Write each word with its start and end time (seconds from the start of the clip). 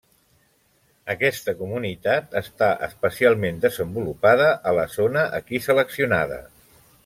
Aquesta 1.13 1.53
comunitat 1.59 2.33
està 2.41 2.71
especialment 2.89 3.61
desenvolupada 3.67 4.51
a 4.71 4.75
la 4.81 4.87
zona 4.99 5.29
aquí 5.41 5.63
seleccionada. 5.71 6.45